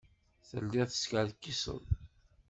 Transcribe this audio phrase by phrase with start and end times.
[0.49, 1.83] Telliḍ teskerkiseḍ.